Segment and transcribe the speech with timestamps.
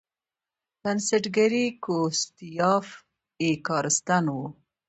[0.81, 2.87] بنسټګر یې ګوسټاف
[3.41, 4.37] ای کارستن و.